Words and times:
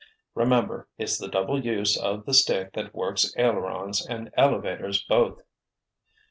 Remember, 0.33 0.87
it's 0.97 1.19
the 1.19 1.27
double 1.27 1.63
use 1.63 1.95
of 1.95 2.25
the 2.25 2.33
stick 2.33 2.73
that 2.73 2.95
works 2.95 3.31
ailerons 3.37 4.03
and 4.03 4.31
elevators 4.35 5.03
both." 5.03 5.43